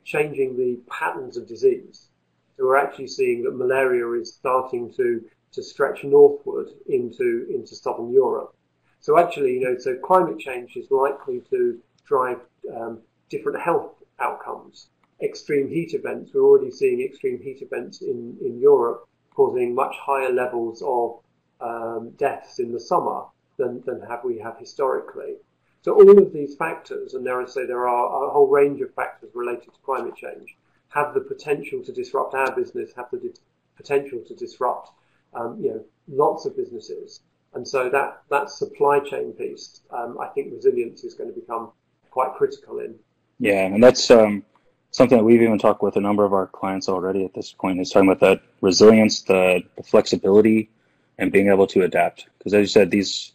changing 0.04 0.56
the 0.56 0.78
patterns 0.90 1.36
of 1.36 1.48
disease. 1.48 2.08
So 2.56 2.64
we're 2.64 2.76
actually 2.76 3.08
seeing 3.08 3.42
that 3.44 3.56
malaria 3.56 4.08
is 4.20 4.34
starting 4.34 4.92
to, 4.94 5.24
to 5.52 5.62
stretch 5.62 6.04
northward 6.04 6.68
into, 6.86 7.46
into 7.52 7.74
southern 7.74 8.12
Europe. 8.12 8.54
So 9.00 9.18
actually, 9.18 9.54
you 9.54 9.60
know, 9.60 9.78
so 9.78 9.96
climate 9.96 10.38
change 10.38 10.76
is 10.76 10.90
likely 10.90 11.42
to 11.50 11.78
drive 12.06 12.40
um, 12.74 13.00
different 13.28 13.60
health 13.60 13.92
outcomes. 14.20 14.88
Extreme 15.20 15.68
heat 15.68 15.94
events, 15.94 16.32
we're 16.32 16.42
already 16.42 16.70
seeing 16.70 17.00
extreme 17.00 17.40
heat 17.42 17.60
events 17.62 18.02
in, 18.02 18.36
in 18.40 18.58
Europe 18.60 19.08
causing 19.34 19.74
much 19.74 19.94
higher 20.00 20.32
levels 20.32 20.82
of 20.86 21.20
um, 21.60 22.10
deaths 22.16 22.58
in 22.58 22.72
the 22.72 22.80
summer 22.80 23.24
than, 23.58 23.82
than 23.84 24.00
have 24.00 24.24
we 24.24 24.38
have 24.38 24.58
historically. 24.58 25.34
So 25.82 25.92
all 25.94 26.18
of 26.18 26.32
these 26.32 26.54
factors, 26.56 27.14
and 27.14 27.26
there 27.26 27.40
I 27.42 27.46
say 27.46 27.66
there 27.66 27.88
are 27.88 28.28
a 28.28 28.30
whole 28.30 28.48
range 28.48 28.80
of 28.80 28.94
factors 28.94 29.30
related 29.34 29.64
to 29.64 29.80
climate 29.84 30.16
change, 30.16 30.56
have 30.94 31.12
the 31.12 31.20
potential 31.20 31.82
to 31.82 31.92
disrupt 31.92 32.34
our 32.34 32.54
business, 32.54 32.92
have 32.96 33.06
the 33.10 33.18
di- 33.18 33.40
potential 33.76 34.20
to 34.26 34.34
disrupt, 34.34 34.90
um, 35.34 35.58
you 35.60 35.70
know, 35.70 35.84
lots 36.08 36.46
of 36.46 36.56
businesses. 36.56 37.20
And 37.54 37.66
so 37.66 37.90
that, 37.90 38.22
that 38.30 38.48
supply 38.48 39.00
chain 39.00 39.32
piece, 39.32 39.80
um, 39.90 40.18
I 40.20 40.28
think 40.28 40.52
resilience 40.52 41.02
is 41.02 41.14
going 41.14 41.32
to 41.32 41.38
become 41.38 41.72
quite 42.10 42.34
critical 42.34 42.78
in. 42.78 42.94
Yeah, 43.40 43.66
and 43.66 43.82
that's 43.82 44.08
um, 44.10 44.44
something 44.92 45.18
that 45.18 45.24
we've 45.24 45.42
even 45.42 45.58
talked 45.58 45.82
with 45.82 45.96
a 45.96 46.00
number 46.00 46.24
of 46.24 46.32
our 46.32 46.46
clients 46.46 46.88
already 46.88 47.24
at 47.24 47.34
this 47.34 47.52
point 47.52 47.80
is 47.80 47.90
talking 47.90 48.08
about 48.08 48.20
that 48.20 48.42
resilience, 48.60 49.22
the, 49.22 49.62
the 49.76 49.82
flexibility, 49.82 50.70
and 51.18 51.32
being 51.32 51.48
able 51.48 51.66
to 51.66 51.82
adapt. 51.82 52.26
Because 52.38 52.54
as 52.54 52.60
you 52.60 52.66
said, 52.68 52.90
these 52.92 53.32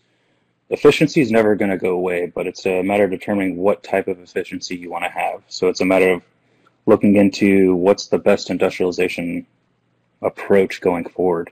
efficiency 0.69 1.19
is 1.19 1.31
never 1.31 1.55
going 1.55 1.71
to 1.71 1.77
go 1.77 1.91
away, 1.91 2.31
but 2.33 2.47
it's 2.47 2.65
a 2.65 2.81
matter 2.83 3.03
of 3.03 3.11
determining 3.11 3.57
what 3.57 3.83
type 3.83 4.07
of 4.07 4.19
efficiency 4.21 4.77
you 4.77 4.89
want 4.89 5.03
to 5.03 5.09
have. 5.09 5.43
So 5.47 5.67
it's 5.67 5.81
a 5.81 5.85
matter 5.85 6.11
of 6.11 6.21
looking 6.85 7.15
into 7.15 7.75
what's 7.75 8.07
the 8.07 8.17
best 8.17 8.49
industrialization 8.49 9.45
approach 10.21 10.81
going 10.81 11.05
forward. 11.05 11.51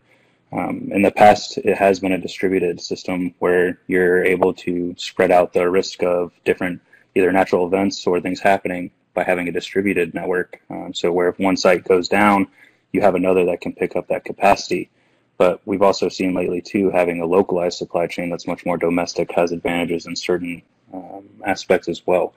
Um, 0.52 0.90
in 0.92 1.02
the 1.02 1.12
past, 1.12 1.58
it 1.58 1.78
has 1.78 2.00
been 2.00 2.14
a 2.14 2.18
distributed 2.18 2.80
system 2.80 3.34
where 3.40 3.80
you're 3.88 4.24
able 4.24 4.54
to 4.56 4.96
spread 4.98 5.32
out 5.32 5.54
the 5.54 5.70
risk 5.70 6.04
of 6.04 6.32
different 6.46 6.82
either 7.16 7.32
natural 7.32 7.66
events 7.68 8.06
or 8.08 8.22
things 8.22 8.40
happening 8.40 8.92
by 9.14 9.24
having 9.24 9.48
a 9.48 9.52
distributed 9.52 10.14
network. 10.14 10.62
Um, 10.70 10.94
so 10.94 11.12
where 11.12 11.30
if 11.30 11.40
one 11.40 11.58
site 11.58 11.84
goes 11.84 12.08
down, 12.08 12.48
you 12.92 13.02
have 13.02 13.16
another 13.16 13.46
that 13.46 13.62
can 13.62 13.74
pick 13.74 13.96
up 13.96 14.08
that 14.08 14.24
capacity. 14.24 14.90
But 15.38 15.62
we've 15.66 15.82
also 15.82 16.10
seen 16.10 16.34
lately 16.34 16.62
too 16.62 16.90
having 16.90 17.22
a 17.22 17.26
localized 17.26 17.78
supply 17.78 18.08
chain 18.08 18.30
that's 18.30 18.48
much 18.48 18.66
more 18.66 18.78
domestic 18.78 19.32
has 19.34 19.52
advantages 19.52 20.06
in 20.06 20.16
certain 20.16 20.62
um, 20.94 21.28
aspects 21.46 21.88
as 21.90 22.06
well. 22.08 22.34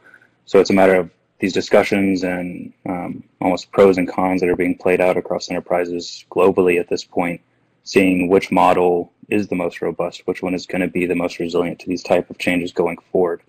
So 0.46 0.58
it's 0.58 0.70
a 0.70 0.74
matter 0.74 0.96
of 0.96 1.10
these 1.40 1.52
discussions 1.52 2.22
and 2.22 2.72
um, 2.86 3.24
almost 3.40 3.72
pros 3.72 3.98
and 3.98 4.08
cons 4.08 4.40
that 4.40 4.50
are 4.50 4.56
being 4.56 4.76
played 4.76 5.00
out 5.00 5.16
across 5.16 5.50
enterprises 5.50 6.24
globally 6.30 6.78
at 6.78 6.88
this 6.88 7.02
point, 7.02 7.40
seeing 7.82 8.28
which 8.28 8.52
model 8.52 9.12
is 9.28 9.48
the 9.48 9.56
most 9.56 9.80
robust, 9.80 10.26
which 10.26 10.42
one 10.42 10.54
is 10.54 10.66
going 10.66 10.82
to 10.82 10.88
be 10.88 11.06
the 11.06 11.14
most 11.14 11.38
resilient 11.38 11.78
to 11.80 11.88
these 11.88 12.02
type 12.02 12.28
of 12.30 12.38
changes 12.38 12.72
going 12.72 12.98
forward. 13.10 13.40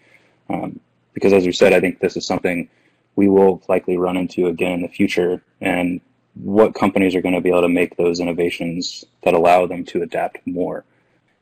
Um, 0.50 0.80
because 1.14 1.34
as 1.34 1.46
you 1.46 1.52
said, 1.52 1.74
I 1.74 1.82
think 1.82 2.00
this 2.00 2.16
is 2.16 2.26
something 2.26 2.70
we 3.16 3.28
will 3.28 3.62
likely 3.68 3.98
run 3.98 4.16
into 4.16 4.48
again 4.48 4.72
in 4.72 4.82
the 4.82 4.88
future, 4.88 5.44
and 5.60 6.00
what 6.36 6.74
companies 6.74 7.14
are 7.14 7.22
going 7.22 7.36
to 7.36 7.42
be 7.42 7.50
able 7.50 7.62
to 7.62 7.70
make 7.70 7.98
those 7.98 8.22
innovations 8.22 9.04
that 9.24 9.34
allow 9.34 9.66
them 9.66 9.84
to 9.84 10.02
adapt 10.02 10.40
more. 10.48 10.86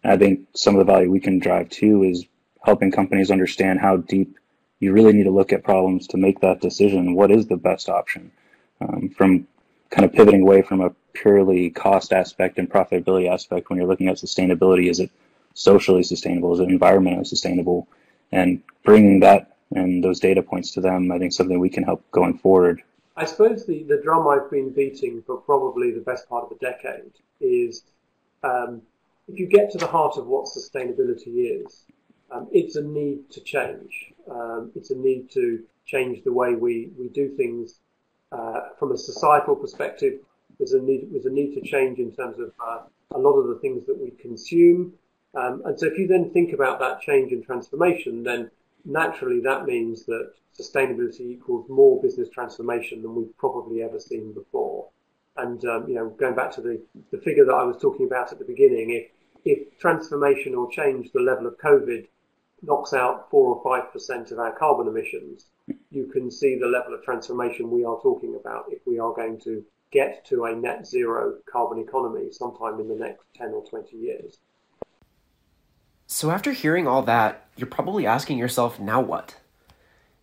And 0.03 0.13
I 0.13 0.17
think 0.17 0.47
some 0.55 0.75
of 0.75 0.79
the 0.79 0.91
value 0.91 1.11
we 1.11 1.19
can 1.19 1.37
drive 1.37 1.69
too 1.69 2.03
is 2.03 2.25
helping 2.63 2.91
companies 2.91 3.29
understand 3.29 3.79
how 3.79 3.97
deep 3.97 4.39
you 4.79 4.93
really 4.93 5.13
need 5.13 5.23
to 5.23 5.31
look 5.31 5.51
at 5.51 5.63
problems 5.63 6.07
to 6.07 6.17
make 6.17 6.39
that 6.41 6.61
decision. 6.61 7.15
What 7.15 7.31
is 7.31 7.47
the 7.47 7.57
best 7.57 7.89
option? 7.89 8.31
Um, 8.81 9.09
from 9.09 9.47
kind 9.89 10.05
of 10.05 10.13
pivoting 10.13 10.43
away 10.43 10.61
from 10.61 10.81
a 10.81 10.91
purely 11.13 11.69
cost 11.69 12.13
aspect 12.13 12.57
and 12.57 12.69
profitability 12.69 13.29
aspect 13.29 13.69
when 13.69 13.77
you're 13.77 13.87
looking 13.87 14.07
at 14.07 14.17
sustainability, 14.17 14.89
is 14.89 14.99
it 14.99 15.11
socially 15.53 16.03
sustainable? 16.03 16.53
Is 16.53 16.59
it 16.59 16.69
environmentally 16.69 17.27
sustainable? 17.27 17.87
And 18.31 18.61
bringing 18.83 19.19
that 19.21 19.57
and 19.75 20.03
those 20.03 20.19
data 20.19 20.41
points 20.41 20.71
to 20.71 20.81
them, 20.81 21.11
I 21.11 21.19
think 21.19 21.33
something 21.33 21.59
we 21.59 21.69
can 21.69 21.83
help 21.83 22.09
going 22.11 22.37
forward. 22.37 22.81
I 23.15 23.25
suppose 23.25 23.65
the, 23.65 23.83
the 23.83 24.01
drum 24.01 24.27
I've 24.27 24.49
been 24.49 24.71
beating 24.71 25.21
for 25.25 25.37
probably 25.37 25.91
the 25.91 25.99
best 25.99 26.27
part 26.29 26.45
of 26.45 26.51
a 26.51 26.59
decade 26.59 27.11
is 27.41 27.83
um, 28.43 28.81
if 29.27 29.37
you 29.37 29.47
get 29.47 29.71
to 29.71 29.77
the 29.77 29.87
heart 29.87 30.17
of 30.17 30.25
what 30.25 30.45
sustainability 30.45 31.63
is, 31.65 31.83
um, 32.31 32.47
it's 32.51 32.75
a 32.75 32.81
need 32.81 33.29
to 33.31 33.41
change. 33.41 34.13
Um, 34.29 34.71
it's 34.75 34.91
a 34.91 34.95
need 34.95 35.29
to 35.31 35.63
change 35.85 36.23
the 36.23 36.33
way 36.33 36.55
we, 36.55 36.91
we 36.97 37.09
do 37.09 37.29
things 37.35 37.79
uh, 38.31 38.61
from 38.77 38.91
a 38.91 38.97
societal 38.97 39.55
perspective. 39.55 40.19
There's 40.57 40.73
a 40.73 40.81
need 40.81 41.09
there's 41.11 41.25
a 41.25 41.31
need 41.31 41.55
to 41.55 41.61
change 41.61 41.99
in 41.99 42.11
terms 42.11 42.37
of 42.39 42.51
uh, 42.59 42.81
a 43.11 43.17
lot 43.17 43.33
of 43.33 43.47
the 43.47 43.55
things 43.55 43.85
that 43.87 43.97
we 43.97 44.11
consume. 44.11 44.93
Um, 45.33 45.61
and 45.65 45.79
so 45.79 45.87
if 45.87 45.97
you 45.97 46.07
then 46.07 46.31
think 46.31 46.53
about 46.53 46.79
that 46.79 47.01
change 47.01 47.31
and 47.31 47.43
transformation, 47.43 48.23
then 48.23 48.51
naturally 48.85 49.39
that 49.41 49.65
means 49.65 50.05
that 50.05 50.33
sustainability 50.59 51.21
equals 51.21 51.69
more 51.69 52.01
business 52.01 52.29
transformation 52.29 53.01
than 53.01 53.15
we've 53.15 53.37
probably 53.37 53.81
ever 53.81 53.99
seen 53.99 54.33
before. 54.33 54.89
And 55.37 55.63
um, 55.65 55.87
you 55.87 55.95
know, 55.95 56.09
going 56.09 56.35
back 56.35 56.51
to 56.55 56.61
the, 56.61 56.81
the 57.11 57.19
figure 57.19 57.45
that 57.45 57.53
I 57.53 57.63
was 57.63 57.77
talking 57.81 58.05
about 58.05 58.31
at 58.31 58.39
the 58.39 58.45
beginning, 58.45 58.91
if 58.91 59.11
if 59.45 59.79
transformation 59.79 60.53
or 60.53 60.69
change 60.69 61.11
the 61.13 61.21
level 61.21 61.47
of 61.47 61.57
COVID 61.57 62.07
knocks 62.61 62.93
out 62.93 63.29
four 63.29 63.55
or 63.55 63.63
five 63.63 63.91
percent 63.91 64.31
of 64.31 64.39
our 64.39 64.57
carbon 64.57 64.87
emissions, 64.87 65.45
you 65.91 66.07
can 66.07 66.31
see 66.31 66.57
the 66.57 66.67
level 66.67 66.93
of 66.93 67.03
transformation 67.03 67.69
we 67.69 67.83
are 67.83 67.99
talking 68.01 68.37
about 68.39 68.65
if 68.69 68.79
we 68.85 68.99
are 68.99 69.13
going 69.13 69.39
to 69.41 69.63
get 69.91 70.25
to 70.27 70.45
a 70.45 70.55
net 70.55 70.85
zero 70.85 71.35
carbon 71.51 71.79
economy 71.79 72.31
sometime 72.31 72.79
in 72.79 72.87
the 72.87 72.95
next 72.95 73.25
10 73.35 73.49
or 73.49 73.65
20 73.65 73.97
years. 73.97 74.37
So, 76.05 76.31
after 76.31 76.51
hearing 76.51 76.87
all 76.87 77.03
that, 77.03 77.47
you're 77.55 77.67
probably 77.67 78.05
asking 78.05 78.37
yourself, 78.37 78.79
now 78.79 78.99
what? 78.99 79.37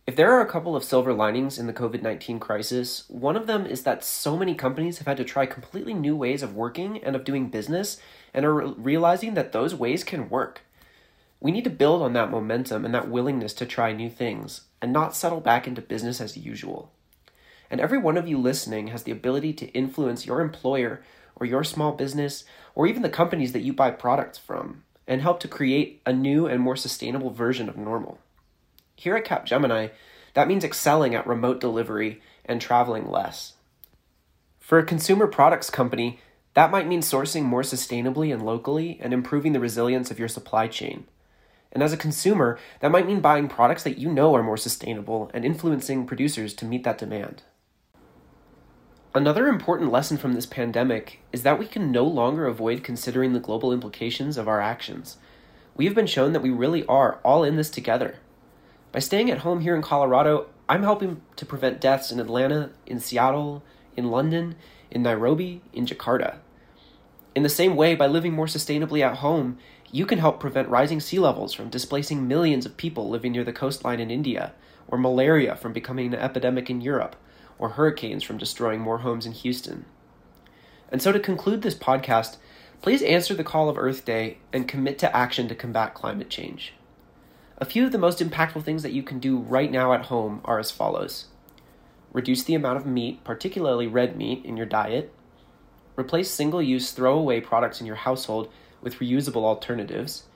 If 0.07 0.15
there 0.15 0.33
are 0.33 0.41
a 0.41 0.51
couple 0.51 0.77
of 0.77 0.85
silver 0.85 1.13
linings 1.13 1.59
in 1.59 1.67
the 1.67 1.73
COVID 1.73 2.03
19 2.03 2.39
crisis, 2.39 3.05
one 3.09 3.37
of 3.37 3.47
them 3.47 3.67
is 3.67 3.83
that 3.83 4.05
so 4.05 4.37
many 4.37 4.55
companies 4.55 4.99
have 4.99 5.07
had 5.07 5.17
to 5.17 5.25
try 5.25 5.47
completely 5.47 5.95
new 5.95 6.17
ways 6.17 6.43
of 6.43 6.55
working 6.55 7.03
and 7.03 7.17
of 7.17 7.25
doing 7.25 7.51
business 7.51 8.01
and 8.33 8.45
are 8.45 8.55
realizing 8.55 9.35
that 9.35 9.53
those 9.53 9.75
ways 9.75 10.05
can 10.05 10.29
work. 10.29 10.63
We 11.47 11.53
need 11.53 11.63
to 11.63 11.71
build 11.71 12.03
on 12.03 12.13
that 12.15 12.33
momentum 12.33 12.85
and 12.85 12.93
that 12.93 13.09
willingness 13.09 13.55
to 13.55 13.67
try 13.67 13.93
new 13.93 14.11
things 14.11 14.63
and 14.83 14.93
not 14.93 15.15
settle 15.15 15.39
back 15.39 15.69
into 15.69 15.81
business 15.81 16.21
as 16.21 16.37
usual. 16.37 16.91
And 17.71 17.81
every 17.81 17.99
one 17.99 18.17
of 18.17 18.27
you 18.27 18.37
listening 18.37 18.89
has 18.89 19.05
the 19.05 19.13
ability 19.13 19.53
to 19.53 19.69
influence 19.69 20.27
your 20.27 20.41
employer 20.41 21.05
or 21.37 21.47
your 21.47 21.63
small 21.63 21.93
business 21.93 22.43
or 22.75 22.89
even 22.89 23.03
the 23.03 23.09
companies 23.09 23.53
that 23.53 23.63
you 23.63 23.73
buy 23.73 23.93
products 23.93 24.39
from 24.39 24.83
and 25.07 25.23
help 25.23 25.39
to 25.39 25.47
create 25.47 26.03
a 26.05 26.13
new 26.13 26.49
and 26.49 26.61
more 26.61 26.75
sustainable 26.75 27.31
version 27.31 27.69
of 27.69 27.77
normal. 27.77 28.19
Here 28.97 29.15
at 29.15 29.25
Capgemini, 29.25 29.93
that 30.35 30.49
means 30.49 30.65
excelling 30.65 31.15
at 31.15 31.29
remote 31.29 31.61
delivery 31.61 32.21
and 32.45 32.61
traveling 32.61 33.09
less. 33.09 33.53
For 34.59 34.81
a 34.81 34.85
consumer 34.85 35.29
products 35.29 35.71
company, 35.71 36.19
that 36.55 36.73
might 36.73 36.89
mean 36.89 37.03
sourcing 37.03 37.45
more 37.45 37.63
sustainably 37.63 38.35
and 38.35 38.45
locally 38.45 38.99
and 39.01 39.15
improving 39.15 39.53
the 39.53 39.61
resilience 39.61 40.11
of 40.11 40.19
your 40.19 40.27
supply 40.27 40.67
chain. 40.67 41.07
And 41.77 41.83
as 41.83 41.93
a 41.93 41.99
consumer, 41.99 42.59
that 42.81 42.91
might 42.91 43.07
mean 43.07 43.21
buying 43.21 43.49
products 43.49 43.83
that 43.83 43.99
you 43.99 44.11
know 44.11 44.35
are 44.35 44.43
more 44.43 44.57
sustainable 44.57 45.31
and 45.35 45.45
influencing 45.45 46.07
producers 46.07 46.55
to 46.55 46.65
meet 46.65 46.85
that 46.85 46.97
demand. 46.97 47.43
Another 49.15 49.47
important 49.47 49.93
lesson 49.93 50.17
from 50.17 50.33
this 50.33 50.47
pandemic 50.47 51.21
is 51.33 51.43
that 51.43 51.59
we 51.59 51.67
can 51.67 51.93
no 51.93 52.05
longer 52.05 52.47
avoid 52.47 52.83
considering 52.83 53.35
the 53.35 53.41
global 53.41 53.75
implications 53.75 54.39
of 54.39 54.49
our 54.49 54.59
actions. 54.59 55.19
We 55.77 55.85
have 55.85 55.95
been 55.95 56.07
shown 56.07 56.33
that 56.33 56.41
we 56.41 56.49
really 56.49 56.83
are 56.87 57.21
all 57.23 57.45
in 57.45 57.57
this 57.57 57.69
together. 57.69 58.21
By 58.91 59.01
staying 59.01 59.31
at 59.31 59.41
home 59.41 59.61
here 59.61 59.77
in 59.77 59.83
Colorado, 59.83 60.47
I'm 60.71 60.83
helping 60.83 61.21
to 61.37 61.45
prevent 61.45 61.79
deaths 61.79 62.11
in 62.11 62.19
Atlanta, 62.19 62.71
in 62.87 63.01
Seattle, 63.01 63.63
in 63.99 64.11
London, 64.11 64.55
in 64.91 65.03
Nairobi, 65.03 65.61
in 65.75 65.85
Jakarta. 65.85 66.39
In 67.35 67.43
the 67.43 67.51
same 67.51 67.77
way, 67.77 67.95
by 67.95 68.07
living 68.07 68.33
more 68.33 68.47
sustainably 68.47 69.03
at 69.03 69.19
home, 69.19 69.59
you 69.97 70.05
can 70.05 70.19
help 70.19 70.39
prevent 70.39 70.69
rising 70.69 71.01
sea 71.01 71.19
levels 71.19 71.55
from 71.55 71.71
displacing 71.71 72.29
millions 72.29 72.67
of 72.67 72.77
people 72.77 73.09
living 73.09 73.33
near 73.33 73.45
the 73.45 73.53
coastline 73.53 73.99
in 73.99 74.11
India, 74.11 74.53
or 74.87 74.99
malaria 74.99 75.57
from 75.57 75.73
becoming 75.73 76.13
an 76.13 76.21
epidemic 76.21 76.69
in 76.69 76.83
Europe, 76.83 77.17
or 77.59 77.71
hurricanes 77.71 78.23
from 78.23 78.37
destroying 78.37 78.79
more 78.79 78.99
homes 78.99 79.25
in 79.25 79.33
Houston. 79.33 79.87
And 80.93 81.01
so, 81.01 81.13
to 81.13 81.19
conclude 81.19 81.63
this 81.63 81.75
podcast, 81.75 82.37
please 82.83 83.01
answer 83.01 83.33
the 83.33 83.43
call 83.43 83.71
of 83.71 83.79
Earth 83.79 84.05
Day 84.05 84.37
and 84.53 84.69
commit 84.69 84.99
to 84.99 85.17
action 85.17 85.49
to 85.49 85.55
combat 85.55 85.95
climate 85.95 86.29
change. 86.29 86.75
A 87.57 87.65
few 87.65 87.87
of 87.87 87.93
the 87.93 87.97
most 87.97 88.19
impactful 88.19 88.65
things 88.65 88.83
that 88.83 88.93
you 88.93 89.03
can 89.03 89.19
do 89.19 89.39
right 89.39 89.73
now 89.73 89.95
at 89.95 90.07
home 90.07 90.43
are 90.45 90.59
as 90.59 90.71
follows 90.71 91.29
reduce 92.13 92.45
the 92.45 92.55
amount 92.55 92.77
of 92.77 92.85
meat, 92.85 93.25
particularly 93.25 93.87
red 93.87 94.15
meat, 94.15 94.45
in 94.45 94.59
your 94.59 94.67
diet, 94.67 95.11
replace 95.99 96.31
single 96.31 96.61
use 96.61 96.91
throwaway 96.91 97.41
products 97.41 97.81
in 97.81 97.87
your 97.87 97.97
household 97.97 98.51
with 98.87 99.01
reusable 99.01 99.43
alternatives, 99.43 100.27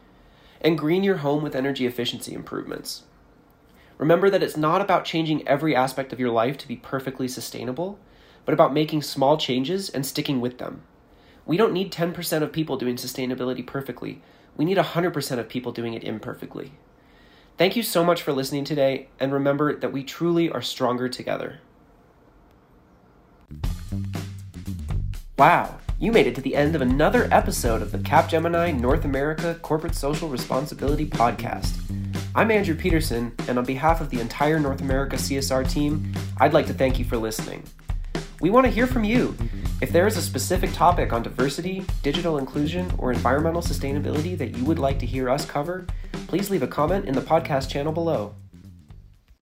and 0.60 0.76
green 0.76 1.04
your 1.04 1.18
home 1.18 1.40
with 1.40 1.54
energy 1.54 1.86
efficiency 1.86 2.34
improvements. 2.34 3.04
Remember 3.96 4.28
that 4.28 4.42
it's 4.42 4.56
not 4.56 4.80
about 4.80 5.04
changing 5.04 5.46
every 5.46 5.76
aspect 5.76 6.12
of 6.12 6.18
your 6.18 6.30
life 6.30 6.58
to 6.58 6.66
be 6.66 6.74
perfectly 6.74 7.28
sustainable, 7.28 7.96
but 8.44 8.52
about 8.52 8.74
making 8.74 9.02
small 9.02 9.36
changes 9.36 9.88
and 9.88 10.04
sticking 10.04 10.40
with 10.40 10.58
them. 10.58 10.82
We 11.46 11.56
don't 11.56 11.72
need 11.72 11.92
10% 11.92 12.42
of 12.42 12.52
people 12.52 12.76
doing 12.76 12.96
sustainability 12.96 13.64
perfectly. 13.64 14.20
We 14.56 14.64
need 14.64 14.78
100% 14.78 15.38
of 15.38 15.48
people 15.48 15.70
doing 15.70 15.94
it 15.94 16.02
imperfectly. 16.02 16.72
Thank 17.56 17.76
you 17.76 17.84
so 17.84 18.02
much 18.02 18.20
for 18.20 18.32
listening 18.32 18.64
today, 18.64 19.10
and 19.20 19.32
remember 19.32 19.76
that 19.76 19.92
we 19.92 20.02
truly 20.02 20.50
are 20.50 20.60
stronger 20.60 21.08
together. 21.08 21.60
Wow, 25.40 25.78
you 25.98 26.12
made 26.12 26.26
it 26.26 26.34
to 26.34 26.42
the 26.42 26.54
end 26.54 26.74
of 26.74 26.82
another 26.82 27.26
episode 27.32 27.80
of 27.80 27.92
the 27.92 27.98
Capgemini 27.98 28.78
North 28.78 29.06
America 29.06 29.58
Corporate 29.62 29.94
Social 29.94 30.28
Responsibility 30.28 31.06
Podcast. 31.06 31.80
I'm 32.34 32.50
Andrew 32.50 32.74
Peterson, 32.74 33.32
and 33.48 33.56
on 33.56 33.64
behalf 33.64 34.02
of 34.02 34.10
the 34.10 34.20
entire 34.20 34.60
North 34.60 34.82
America 34.82 35.16
CSR 35.16 35.66
team, 35.66 36.12
I'd 36.36 36.52
like 36.52 36.66
to 36.66 36.74
thank 36.74 36.98
you 36.98 37.06
for 37.06 37.16
listening. 37.16 37.64
We 38.42 38.50
want 38.50 38.66
to 38.66 38.70
hear 38.70 38.86
from 38.86 39.02
you. 39.02 39.34
If 39.80 39.92
there 39.92 40.06
is 40.06 40.18
a 40.18 40.22
specific 40.22 40.74
topic 40.74 41.10
on 41.10 41.22
diversity, 41.22 41.86
digital 42.02 42.36
inclusion, 42.36 42.92
or 42.98 43.10
environmental 43.10 43.62
sustainability 43.62 44.36
that 44.36 44.58
you 44.58 44.66
would 44.66 44.78
like 44.78 44.98
to 44.98 45.06
hear 45.06 45.30
us 45.30 45.46
cover, 45.46 45.86
please 46.26 46.50
leave 46.50 46.62
a 46.62 46.66
comment 46.66 47.06
in 47.06 47.14
the 47.14 47.22
podcast 47.22 47.70
channel 47.70 47.94
below. 47.94 48.34